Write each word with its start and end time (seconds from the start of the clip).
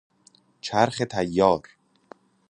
چرخ 0.61 1.01
طیار 1.01 1.61